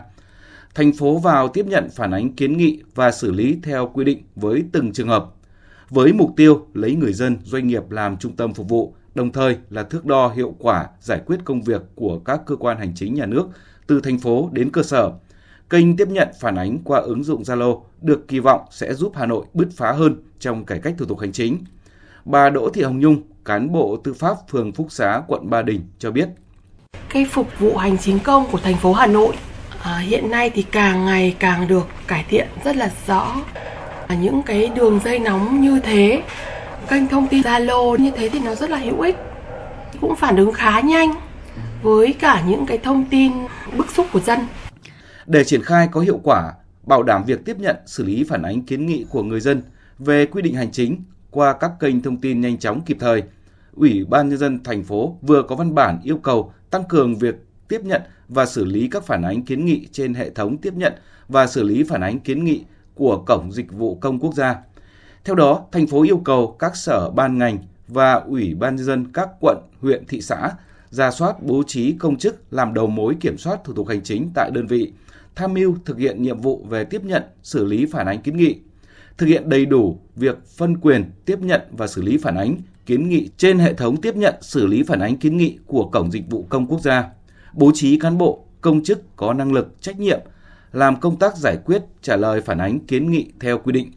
[0.75, 4.23] thành phố vào tiếp nhận phản ánh kiến nghị và xử lý theo quy định
[4.35, 5.25] với từng trường hợp,
[5.89, 9.57] với mục tiêu lấy người dân, doanh nghiệp làm trung tâm phục vụ, đồng thời
[9.69, 13.13] là thước đo hiệu quả giải quyết công việc của các cơ quan hành chính
[13.13, 13.47] nhà nước
[13.87, 15.11] từ thành phố đến cơ sở.
[15.69, 19.25] Kênh tiếp nhận phản ánh qua ứng dụng Zalo được kỳ vọng sẽ giúp Hà
[19.25, 21.57] Nội bứt phá hơn trong cải cách thủ tục hành chính.
[22.25, 25.81] Bà Đỗ Thị Hồng Nhung, cán bộ tư pháp phường Phúc Xá, quận Ba Đình
[25.99, 26.29] cho biết.
[27.09, 29.35] Cái phục vụ hành chính công của thành phố Hà Nội
[29.87, 33.35] à, hiện nay thì càng ngày càng được cải thiện rất là rõ.
[34.07, 36.23] À, những cái đường dây nóng như thế
[36.89, 39.15] kênh thông tin zalo như thế thì nó rất là hữu ích
[40.01, 41.13] cũng phản ứng khá nhanh
[41.81, 43.31] với cả những cái thông tin
[43.77, 44.39] bức xúc của dân.
[45.25, 48.61] Để triển khai có hiệu quả bảo đảm việc tiếp nhận xử lý phản ánh
[48.61, 49.61] kiến nghị của người dân
[49.99, 53.23] về quy định hành chính qua các kênh thông tin nhanh chóng kịp thời
[53.73, 57.35] Ủy ban nhân dân thành phố vừa có văn bản yêu cầu tăng cường việc
[57.67, 60.93] tiếp nhận và xử lý các phản ánh kiến nghị trên hệ thống tiếp nhận
[61.27, 62.63] và xử lý phản ánh kiến nghị
[62.95, 64.55] của Cổng Dịch vụ Công Quốc gia.
[65.23, 69.11] Theo đó, thành phố yêu cầu các sở ban ngành và Ủy ban nhân dân
[69.11, 70.51] các quận, huyện, thị xã
[70.89, 74.29] ra soát bố trí công chức làm đầu mối kiểm soát thủ tục hành chính
[74.35, 74.91] tại đơn vị,
[75.35, 78.55] tham mưu thực hiện nhiệm vụ về tiếp nhận, xử lý phản ánh kiến nghị.
[79.17, 83.09] thực hiện đầy đủ việc phân quyền tiếp nhận và xử lý phản ánh, kiến
[83.09, 86.29] nghị trên hệ thống tiếp nhận xử lý phản ánh kiến nghị của Cổng Dịch
[86.29, 87.09] vụ Công Quốc gia,
[87.57, 90.19] bố trí cán bộ, công chức có năng lực, trách nhiệm,
[90.73, 93.91] làm công tác giải quyết, trả lời phản ánh kiến nghị theo quy định.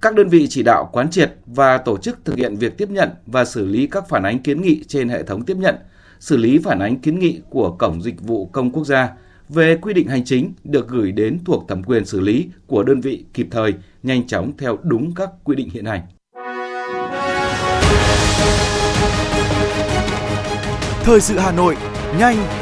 [0.00, 3.08] Các đơn vị chỉ đạo quán triệt và tổ chức thực hiện việc tiếp nhận
[3.26, 5.76] và xử lý các phản ánh kiến nghị trên hệ thống tiếp nhận,
[6.20, 9.08] xử lý phản ánh kiến nghị của Cổng Dịch vụ Công Quốc gia
[9.48, 13.00] về quy định hành chính được gửi đến thuộc thẩm quyền xử lý của đơn
[13.00, 16.00] vị kịp thời, nhanh chóng theo đúng các quy định hiện hành.
[21.04, 21.76] Thời sự Hà Nội,
[22.18, 22.61] nhanh,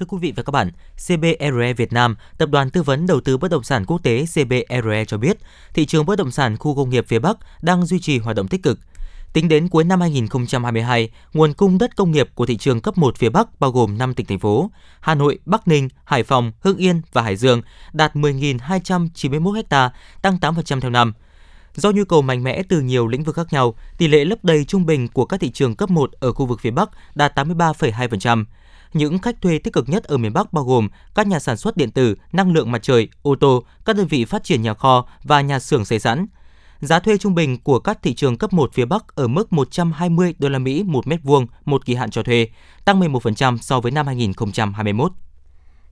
[0.00, 0.70] Thưa quý vị và các bạn,
[1.06, 5.04] CBRE Việt Nam, tập đoàn tư vấn đầu tư bất động sản quốc tế CBRE
[5.04, 5.38] cho biết,
[5.74, 8.48] thị trường bất động sản khu công nghiệp phía Bắc đang duy trì hoạt động
[8.48, 8.78] tích cực.
[9.32, 13.16] Tính đến cuối năm 2022, nguồn cung đất công nghiệp của thị trường cấp 1
[13.18, 16.76] phía Bắc bao gồm 5 tỉnh thành phố: Hà Nội, Bắc Ninh, Hải Phòng, Hưng
[16.76, 19.90] Yên và Hải Dương đạt 10.291 ha,
[20.22, 21.12] tăng 8% theo năm.
[21.74, 24.64] Do nhu cầu mạnh mẽ từ nhiều lĩnh vực khác nhau, tỷ lệ lấp đầy
[24.64, 28.44] trung bình của các thị trường cấp 1 ở khu vực phía Bắc đạt 83,2%.
[28.92, 31.76] Những khách thuê tích cực nhất ở miền Bắc bao gồm các nhà sản xuất
[31.76, 35.08] điện tử, năng lượng mặt trời, ô tô, các đơn vị phát triển nhà kho
[35.22, 36.26] và nhà xưởng xây sẵn.
[36.80, 40.34] Giá thuê trung bình của các thị trường cấp 1 phía Bắc ở mức 120
[40.38, 42.48] đô la Mỹ một mét vuông một kỳ hạn cho thuê,
[42.84, 45.12] tăng 11% so với năm 2021.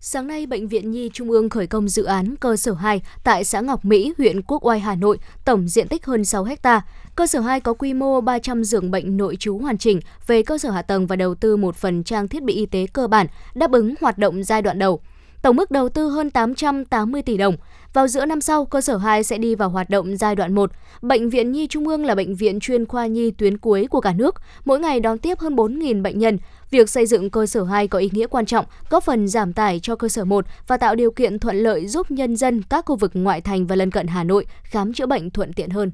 [0.00, 3.44] Sáng nay, Bệnh viện Nhi Trung ương khởi công dự án cơ sở 2 tại
[3.44, 6.80] xã Ngọc Mỹ, huyện Quốc Oai, Hà Nội, tổng diện tích hơn 6 ha.
[7.14, 10.58] Cơ sở 2 có quy mô 300 giường bệnh nội trú hoàn chỉnh về cơ
[10.58, 13.26] sở hạ tầng và đầu tư một phần trang thiết bị y tế cơ bản
[13.54, 15.00] đáp ứng hoạt động giai đoạn đầu.
[15.42, 17.56] Tổng mức đầu tư hơn 880 tỷ đồng.
[17.92, 20.70] Vào giữa năm sau, cơ sở 2 sẽ đi vào hoạt động giai đoạn 1.
[21.02, 24.12] Bệnh viện Nhi Trung ương là bệnh viện chuyên khoa nhi tuyến cuối của cả
[24.12, 26.38] nước, mỗi ngày đón tiếp hơn 4.000 bệnh nhân.
[26.70, 29.80] Việc xây dựng cơ sở 2 có ý nghĩa quan trọng, góp phần giảm tải
[29.82, 32.96] cho cơ sở 1 và tạo điều kiện thuận lợi giúp nhân dân các khu
[32.96, 35.92] vực ngoại thành và lân cận Hà Nội khám chữa bệnh thuận tiện hơn.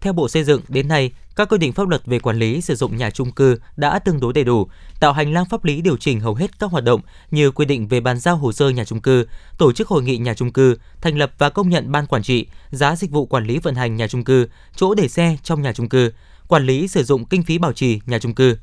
[0.00, 2.74] Theo Bộ Xây dựng, đến nay, các quy định pháp luật về quản lý sử
[2.74, 4.66] dụng nhà trung cư đã tương đối đầy đủ,
[5.00, 7.88] tạo hành lang pháp lý điều chỉnh hầu hết các hoạt động như quy định
[7.88, 9.26] về bàn giao hồ sơ nhà trung cư,
[9.58, 12.46] tổ chức hội nghị nhà trung cư, thành lập và công nhận ban quản trị,
[12.70, 15.72] giá dịch vụ quản lý vận hành nhà trung cư, chỗ để xe trong nhà
[15.72, 16.12] trung cư,
[16.48, 18.56] quản lý sử dụng kinh phí bảo trì nhà trung cư.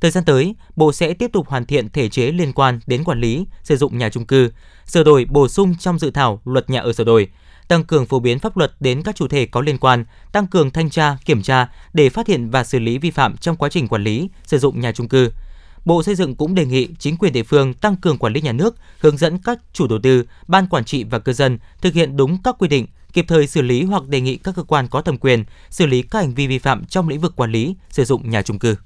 [0.00, 3.20] Thời gian tới, Bộ sẽ tiếp tục hoàn thiện thể chế liên quan đến quản
[3.20, 4.50] lý, sử dụng nhà trung cư,
[4.86, 7.28] sửa đổi bổ sung trong dự thảo luật nhà ở sửa đổi,
[7.68, 10.70] tăng cường phổ biến pháp luật đến các chủ thể có liên quan, tăng cường
[10.70, 13.88] thanh tra, kiểm tra để phát hiện và xử lý vi phạm trong quá trình
[13.88, 15.30] quản lý, sử dụng nhà trung cư.
[15.84, 18.52] Bộ Xây dựng cũng đề nghị chính quyền địa phương tăng cường quản lý nhà
[18.52, 22.16] nước, hướng dẫn các chủ đầu tư, ban quản trị và cư dân thực hiện
[22.16, 25.02] đúng các quy định, kịp thời xử lý hoặc đề nghị các cơ quan có
[25.02, 28.04] thẩm quyền xử lý các hành vi vi phạm trong lĩnh vực quản lý, sử
[28.04, 28.76] dụng nhà trung cư.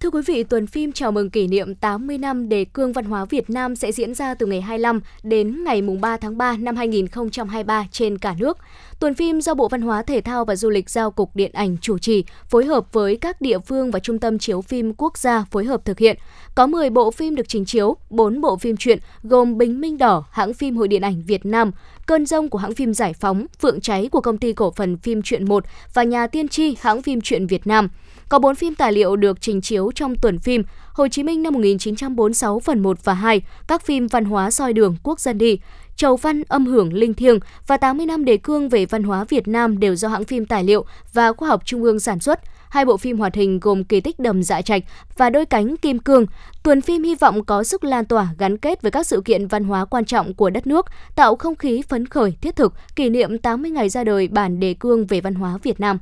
[0.00, 3.24] Thưa quý vị, tuần phim chào mừng kỷ niệm 80 năm đề cương văn hóa
[3.24, 7.86] Việt Nam sẽ diễn ra từ ngày 25 đến ngày 3 tháng 3 năm 2023
[7.90, 8.58] trên cả nước.
[9.00, 11.76] Tuần phim do Bộ Văn hóa Thể thao và Du lịch giao Cục Điện ảnh
[11.80, 15.44] chủ trì, phối hợp với các địa phương và Trung tâm Chiếu phim Quốc gia
[15.50, 16.16] phối hợp thực hiện.
[16.54, 20.24] Có 10 bộ phim được trình chiếu, 4 bộ phim truyện gồm Bình Minh Đỏ,
[20.30, 21.70] hãng phim Hội Điện ảnh Việt Nam,
[22.06, 25.22] Cơn rông của hãng phim Giải phóng, Phượng cháy của công ty cổ phần phim
[25.22, 27.88] truyện 1 và Nhà Tiên tri hãng phim truyện Việt Nam.
[28.28, 31.54] Có 4 phim tài liệu được trình chiếu trong tuần phim Hồ Chí Minh năm
[31.54, 35.58] 1946 phần 1 và 2, các phim văn hóa soi đường quốc dân đi,
[35.96, 39.48] Chầu văn âm hưởng linh thiêng và 80 năm đề cương về văn hóa Việt
[39.48, 42.40] Nam đều do hãng phim tài liệu và khoa học Trung ương sản xuất.
[42.68, 44.82] Hai bộ phim hoạt hình gồm Kỳ tích đầm dạ trạch
[45.16, 46.26] và Đôi cánh kim cương.
[46.62, 49.64] Tuần phim hy vọng có sức lan tỏa gắn kết với các sự kiện văn
[49.64, 53.38] hóa quan trọng của đất nước, tạo không khí phấn khởi thiết thực kỷ niệm
[53.38, 55.98] 80 ngày ra đời bản đề cương về văn hóa Việt Nam.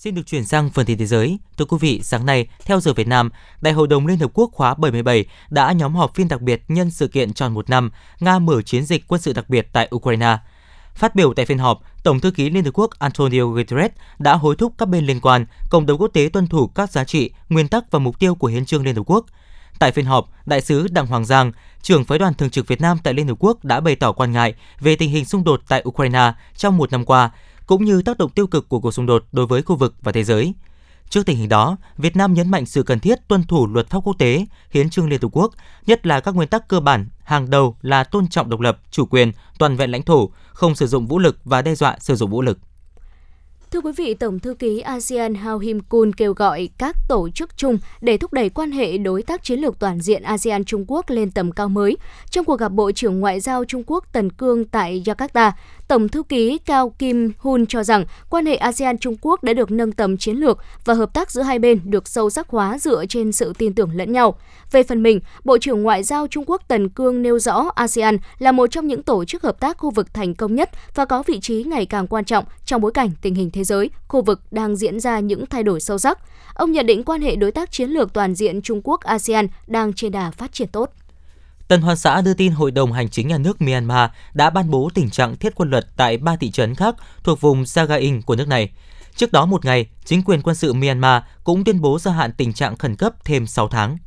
[0.00, 1.38] Xin được chuyển sang phần tin thế giới.
[1.56, 4.50] Thưa quý vị, sáng nay, theo giờ Việt Nam, Đại hội đồng Liên Hợp Quốc
[4.52, 8.38] khóa 77 đã nhóm họp phiên đặc biệt nhân sự kiện tròn một năm Nga
[8.38, 10.38] mở chiến dịch quân sự đặc biệt tại Ukraine.
[10.94, 14.56] Phát biểu tại phiên họp, Tổng thư ký Liên Hợp Quốc Antonio Guterres đã hối
[14.56, 17.68] thúc các bên liên quan cộng đồng quốc tế tuân thủ các giá trị, nguyên
[17.68, 19.26] tắc và mục tiêu của Hiến trương Liên Hợp Quốc.
[19.78, 22.98] Tại phiên họp, Đại sứ Đặng Hoàng Giang, trưởng phái đoàn thường trực Việt Nam
[23.02, 25.82] tại Liên Hợp Quốc đã bày tỏ quan ngại về tình hình xung đột tại
[25.88, 27.30] Ukraine trong một năm qua,
[27.70, 30.12] cũng như tác động tiêu cực của cuộc xung đột đối với khu vực và
[30.12, 30.54] thế giới.
[31.08, 33.98] Trước tình hình đó, Việt Nam nhấn mạnh sự cần thiết tuân thủ luật pháp
[34.04, 35.52] quốc tế, hiến trương Liên Hợp Quốc,
[35.86, 39.06] nhất là các nguyên tắc cơ bản hàng đầu là tôn trọng độc lập, chủ
[39.06, 42.30] quyền, toàn vẹn lãnh thổ, không sử dụng vũ lực và đe dọa sử dụng
[42.30, 42.58] vũ lực.
[43.70, 47.56] Thưa quý vị, Tổng thư ký ASEAN Hao Him Kun kêu gọi các tổ chức
[47.56, 51.10] chung để thúc đẩy quan hệ đối tác chiến lược toàn diện ASEAN Trung Quốc
[51.10, 51.96] lên tầm cao mới.
[52.30, 55.52] Trong cuộc gặp Bộ trưởng Ngoại giao Trung Quốc Tần Cương tại Jakarta,
[55.90, 59.70] Tổng thư ký Cao Kim Hun cho rằng quan hệ ASEAN Trung Quốc đã được
[59.70, 63.06] nâng tầm chiến lược và hợp tác giữa hai bên được sâu sắc hóa dựa
[63.08, 64.34] trên sự tin tưởng lẫn nhau.
[64.72, 68.52] Về phần mình, Bộ trưởng Ngoại giao Trung Quốc Tần Cương nêu rõ ASEAN là
[68.52, 71.40] một trong những tổ chức hợp tác khu vực thành công nhất và có vị
[71.40, 74.76] trí ngày càng quan trọng trong bối cảnh tình hình thế giới, khu vực đang
[74.76, 76.18] diễn ra những thay đổi sâu sắc.
[76.54, 79.92] Ông nhận định quan hệ đối tác chiến lược toàn diện Trung Quốc ASEAN đang
[79.92, 80.90] trên đà phát triển tốt.
[81.70, 84.90] Tân Hoa Xã đưa tin Hội đồng Hành chính nhà nước Myanmar đã ban bố
[84.94, 88.48] tình trạng thiết quân luật tại ba thị trấn khác thuộc vùng Sagaing của nước
[88.48, 88.70] này.
[89.16, 92.52] Trước đó một ngày, chính quyền quân sự Myanmar cũng tuyên bố gia hạn tình
[92.52, 93.98] trạng khẩn cấp thêm 6 tháng.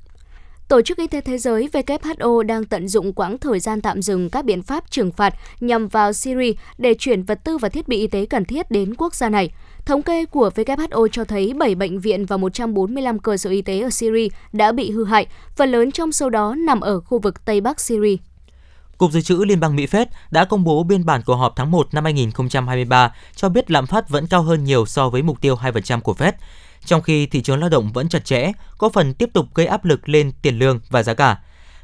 [0.67, 4.29] Tổ chức Y tế Thế giới WHO đang tận dụng quãng thời gian tạm dừng
[4.29, 7.97] các biện pháp trừng phạt nhằm vào Syria để chuyển vật tư và thiết bị
[7.97, 9.51] y tế cần thiết đến quốc gia này.
[9.85, 13.81] Thống kê của WHO cho thấy 7 bệnh viện và 145 cơ sở y tế
[13.81, 17.45] ở Syria đã bị hư hại, phần lớn trong số đó nằm ở khu vực
[17.45, 18.15] Tây Bắc Syria.
[18.97, 21.71] Cục Dự trữ Liên bang Mỹ Fed đã công bố biên bản cuộc họp tháng
[21.71, 25.55] 1 năm 2023 cho biết lạm phát vẫn cao hơn nhiều so với mục tiêu
[25.55, 26.31] 2% của Fed,
[26.85, 29.85] trong khi thị trường lao động vẫn chặt chẽ, có phần tiếp tục gây áp
[29.85, 31.37] lực lên tiền lương và giá cả.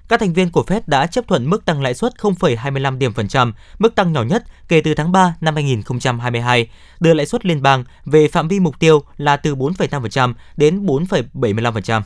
[0.09, 3.27] Các thành viên của Fed đã chấp thuận mức tăng lãi suất 0,25 điểm phần
[3.27, 6.69] trăm, mức tăng nhỏ nhất kể từ tháng 3 năm 2022,
[6.99, 12.01] đưa lãi suất liên bang về phạm vi mục tiêu là từ 4,5% đến 4,75%.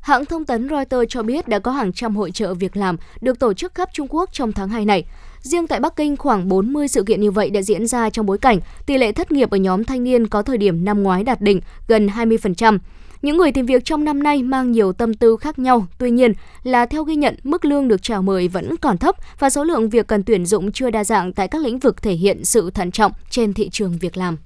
[0.00, 3.38] Hãng thông tấn Reuters cho biết đã có hàng trăm hội trợ việc làm được
[3.38, 5.04] tổ chức khắp Trung Quốc trong tháng 2 này.
[5.40, 8.38] Riêng tại Bắc Kinh, khoảng 40 sự kiện như vậy đã diễn ra trong bối
[8.38, 11.40] cảnh tỷ lệ thất nghiệp ở nhóm thanh niên có thời điểm năm ngoái đạt
[11.40, 12.78] đỉnh gần 20%.
[13.22, 16.32] Những người tìm việc trong năm nay mang nhiều tâm tư khác nhau, tuy nhiên
[16.62, 19.90] là theo ghi nhận, mức lương được chào mời vẫn còn thấp và số lượng
[19.90, 22.90] việc cần tuyển dụng chưa đa dạng tại các lĩnh vực thể hiện sự thận
[22.90, 24.36] trọng trên thị trường việc làm.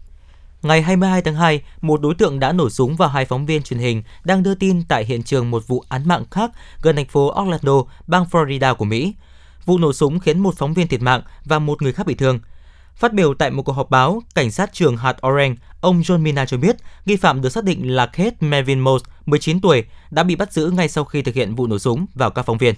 [0.62, 3.80] Ngày 22 tháng 2, một đối tượng đã nổ súng vào hai phóng viên truyền
[3.80, 6.50] hình đang đưa tin tại hiện trường một vụ án mạng khác
[6.82, 9.14] gần thành phố Orlando, bang Florida của Mỹ.
[9.64, 12.38] Vụ nổ súng khiến một phóng viên thiệt mạng và một người khác bị thương.
[12.96, 16.46] Phát biểu tại một cuộc họp báo, cảnh sát trường hạt Orange, ông John Mina
[16.46, 16.76] cho biết
[17.06, 20.70] nghi phạm được xác định là Kate Melvin Mose, 19 tuổi, đã bị bắt giữ
[20.70, 22.74] ngay sau khi thực hiện vụ nổ súng vào các phóng viên.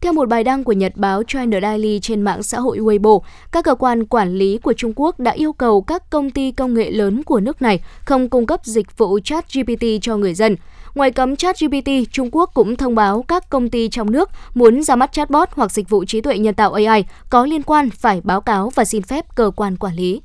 [0.00, 3.20] Theo một bài đăng của nhật báo China Daily trên mạng xã hội Weibo,
[3.52, 6.74] các cơ quan quản lý của Trung Quốc đã yêu cầu các công ty công
[6.74, 10.56] nghệ lớn của nước này không cung cấp dịch vụ chat GPT cho người dân.
[10.94, 14.82] Ngoài cấm chat GPT, Trung Quốc cũng thông báo các công ty trong nước muốn
[14.82, 18.20] ra mắt chatbot hoặc dịch vụ trí tuệ nhân tạo AI có liên quan phải
[18.24, 20.20] báo cáo và xin phép cơ quan quản lý.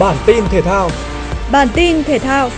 [0.00, 0.90] Bản tin thể thao
[1.52, 2.50] Bản tin thể thao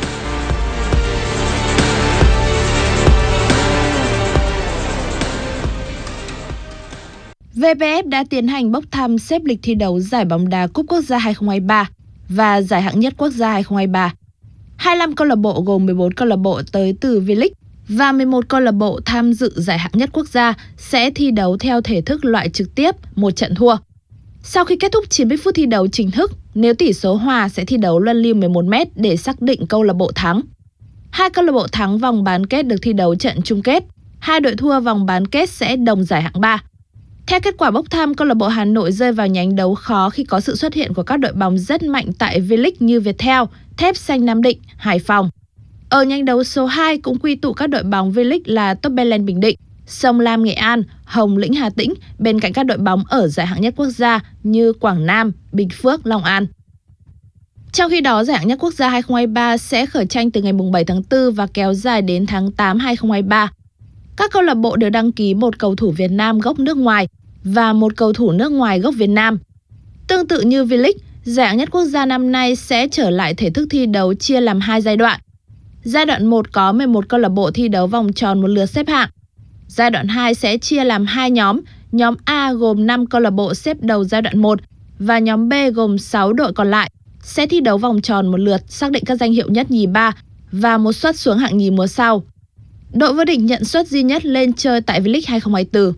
[7.57, 11.01] VPF đã tiến hành bốc thăm xếp lịch thi đấu giải bóng đá Cúp Quốc
[11.01, 11.91] gia 2023
[12.29, 14.15] và giải hạng nhất quốc gia 2023.
[14.77, 17.51] 25 câu lạc bộ gồm 14 câu lạc bộ tới từ V-League
[17.89, 21.57] và 11 câu lạc bộ tham dự giải hạng nhất quốc gia sẽ thi đấu
[21.57, 23.77] theo thể thức loại trực tiếp một trận thua.
[24.43, 27.65] Sau khi kết thúc 90 phút thi đấu chính thức, nếu tỷ số hòa sẽ
[27.65, 30.41] thi đấu luân lưu 11 m để xác định câu lạc bộ thắng.
[31.11, 33.85] Hai câu lạc bộ thắng vòng bán kết được thi đấu trận chung kết.
[34.19, 36.63] Hai đội thua vòng bán kết sẽ đồng giải hạng 3.
[37.27, 40.11] Theo kết quả bốc thăm, câu lạc bộ Hà Nội rơi vào nhánh đấu khó
[40.11, 43.43] khi có sự xuất hiện của các đội bóng rất mạnh tại V-League như Viettel,
[43.77, 45.31] Thép Xanh Nam Định, Hải Phòng.
[45.91, 49.41] Ở nhánh đấu số 2 cũng quy tụ các đội bóng V-League là Topelen Bình
[49.41, 53.29] Định, Sông Lam Nghệ An, Hồng Lĩnh Hà Tĩnh bên cạnh các đội bóng ở
[53.29, 56.47] giải hạng nhất quốc gia như Quảng Nam, Bình Phước, Long An.
[57.73, 60.85] Trong khi đó, giải hạng nhất quốc gia 2023 sẽ khởi tranh từ ngày 7
[60.85, 63.51] tháng 4 và kéo dài đến tháng 8 2023.
[64.17, 67.09] Các câu lạc bộ đều đăng ký một cầu thủ Việt Nam gốc nước ngoài
[67.45, 69.39] và một cầu thủ nước ngoài gốc Việt Nam.
[70.09, 73.67] Tương tự như V-League, giải nhất quốc gia năm nay sẽ trở lại thể thức
[73.71, 75.21] thi đấu chia làm hai giai đoạn.
[75.85, 78.89] Giai đoạn 1 có 11 câu lạc bộ thi đấu vòng tròn một lượt xếp
[78.89, 79.09] hạng.
[79.69, 81.61] Giai đoạn 2 sẽ chia làm hai nhóm,
[81.93, 84.59] nhóm A gồm 5 câu lạc bộ xếp đầu giai đoạn 1
[84.99, 86.91] và nhóm B gồm 6 đội còn lại
[87.23, 90.13] sẽ thi đấu vòng tròn một lượt xác định các danh hiệu nhất nhì ba
[90.53, 92.23] và một suất xuống hạng nhì mùa sau.
[92.99, 95.93] Đội vô địch nhận suất duy nhất lên chơi tại V-League 2024.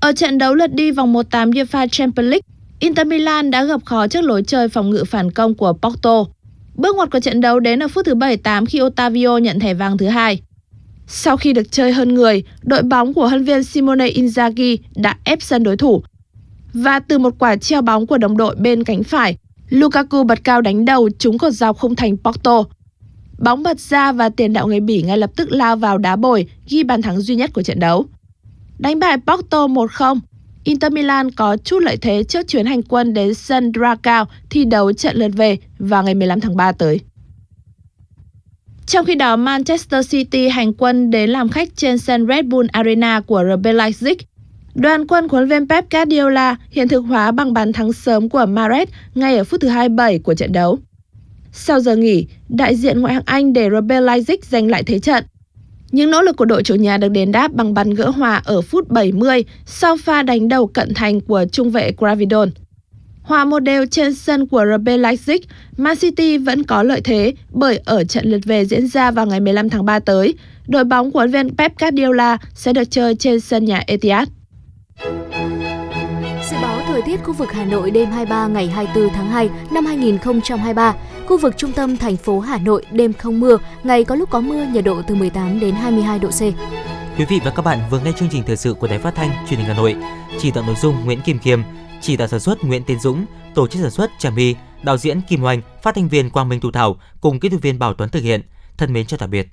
[0.00, 2.46] Ở trận đấu lượt đi vòng 1/8 UEFA Champions League,
[2.78, 6.24] Inter Milan đã gặp khó trước lối chơi phòng ngự phản công của Porto.
[6.74, 9.98] Bước ngoặt của trận đấu đến ở phút thứ 78 khi Otavio nhận thẻ vàng
[9.98, 10.40] thứ hai.
[11.06, 15.42] Sau khi được chơi hơn người, đội bóng của huấn viên Simone Inzaghi đã ép
[15.42, 16.02] sân đối thủ.
[16.72, 19.36] Và từ một quả treo bóng của đồng đội bên cánh phải,
[19.68, 22.64] Lukaku bật cao đánh đầu trúng cột dọc khung thành Porto.
[23.42, 26.46] Bóng bật ra và tiền đạo người Bỉ ngay lập tức lao vào đá bồi,
[26.68, 28.04] ghi bàn thắng duy nhất của trận đấu.
[28.78, 30.20] đánh bại Porto 1-0.
[30.64, 34.92] Inter Milan có chút lợi thế trước chuyến hành quân đến sân Dragao thi đấu
[34.92, 37.00] trận lượt về vào ngày 15 tháng 3 tới.
[38.86, 43.20] Trong khi đó, Manchester City hành quân đến làm khách trên sân Red Bull Arena
[43.20, 44.16] của RB Leipzig.
[44.74, 48.44] Đoàn quân của huấn viên Pep Guardiola hiện thực hóa bằng bàn thắng sớm của
[48.44, 50.78] Mahrez ngay ở phút thứ 27 của trận đấu.
[51.52, 55.24] Sau giờ nghỉ, đại diện ngoại hạng Anh để RB Leipzig giành lại thế trận.
[55.92, 58.60] Những nỗ lực của đội chủ nhà được đền đáp bằng bàn gỡ hòa ở
[58.62, 62.50] phút 70 sau pha đánh đầu cận thành của trung vệ Gravidon.
[63.22, 65.38] Hòa một đều trên sân của RB Leipzig,
[65.76, 69.40] Man City vẫn có lợi thế bởi ở trận lượt về diễn ra vào ngày
[69.40, 70.34] 15 tháng 3 tới,
[70.68, 74.28] đội bóng của viên Pep Guardiola sẽ được chơi trên sân nhà Etihad.
[77.04, 80.94] Thời tiết khu vực Hà Nội đêm 23 ngày 24 tháng 2 năm 2023,
[81.26, 84.40] khu vực trung tâm thành phố Hà Nội đêm không mưa, ngày có lúc có
[84.40, 86.40] mưa, nhiệt độ từ 18 đến 22 độ C.
[87.18, 89.30] Quý vị và các bạn vừa nghe chương trình thời sự của Đài Phát thanh
[89.48, 89.96] Truyền hình Hà Nội.
[90.38, 91.60] Chỉ đạo nội dung Nguyễn Kim Kiêm
[92.00, 95.20] chỉ đạo sản xuất Nguyễn Tiến Dũng, tổ chức sản xuất Trà My, đạo diễn
[95.28, 98.08] Kim Oanh, phát thanh viên Quang Minh Thu Thảo cùng kỹ thuật viên Bảo Tuấn
[98.08, 98.42] thực hiện.
[98.76, 99.48] Thân mến chào tạm biệt.